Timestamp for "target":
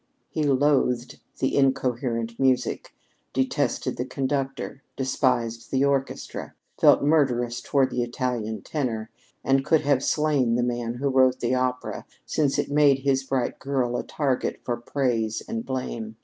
14.01-14.59